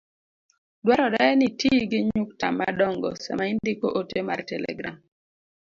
[0.83, 4.95] Dwarore ni iti gi nyukta madongo sama indiko ote mar telegram.